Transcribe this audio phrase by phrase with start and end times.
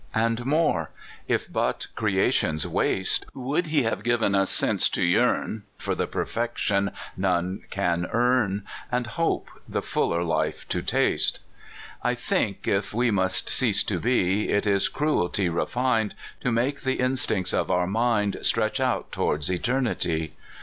[0.15, 0.89] And more:
[1.27, 6.89] if but creation's waste, Would he have given us sense to yearn For the perfection
[7.15, 11.41] none can earn, And hope the fuller life to taste?
[12.01, 16.95] I think, if we must cease to be, It is cruelty refined To make the
[16.99, 20.33] instincts of our mind Stretch out toward eternity.